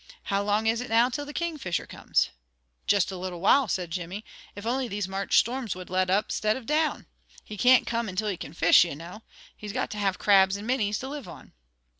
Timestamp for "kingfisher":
1.31-1.85